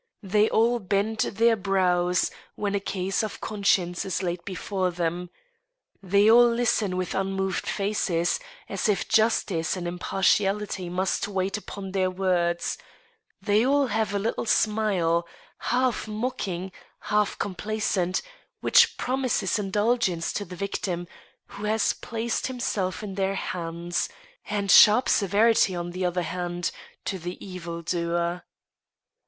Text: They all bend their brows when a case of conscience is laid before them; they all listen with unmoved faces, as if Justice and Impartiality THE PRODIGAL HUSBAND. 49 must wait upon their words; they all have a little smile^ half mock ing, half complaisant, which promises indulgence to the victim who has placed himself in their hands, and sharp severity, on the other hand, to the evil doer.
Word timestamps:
They 0.23 0.49
all 0.49 0.79
bend 0.79 1.19
their 1.19 1.55
brows 1.55 2.31
when 2.55 2.73
a 2.73 2.79
case 2.79 3.21
of 3.23 3.39
conscience 3.39 4.03
is 4.03 4.23
laid 4.23 4.43
before 4.45 4.89
them; 4.89 5.29
they 6.01 6.27
all 6.27 6.49
listen 6.49 6.97
with 6.97 7.13
unmoved 7.13 7.67
faces, 7.67 8.39
as 8.67 8.89
if 8.89 9.07
Justice 9.07 9.77
and 9.77 9.87
Impartiality 9.87 10.89
THE 10.89 10.95
PRODIGAL 10.95 10.97
HUSBAND. 11.03 11.23
49 11.23 11.27
must 11.27 11.27
wait 11.27 11.57
upon 11.59 11.91
their 11.91 12.09
words; 12.09 12.79
they 13.43 13.63
all 13.63 13.85
have 13.85 14.11
a 14.15 14.17
little 14.17 14.45
smile^ 14.47 15.21
half 15.59 16.07
mock 16.07 16.47
ing, 16.47 16.71
half 17.01 17.37
complaisant, 17.37 18.23
which 18.59 18.97
promises 18.97 19.59
indulgence 19.59 20.33
to 20.33 20.43
the 20.45 20.55
victim 20.55 21.07
who 21.45 21.65
has 21.65 21.93
placed 21.93 22.47
himself 22.47 23.03
in 23.03 23.13
their 23.13 23.35
hands, 23.35 24.09
and 24.49 24.71
sharp 24.71 25.07
severity, 25.07 25.75
on 25.75 25.91
the 25.91 26.05
other 26.07 26.23
hand, 26.23 26.71
to 27.05 27.19
the 27.19 27.37
evil 27.45 27.83
doer. 27.83 28.41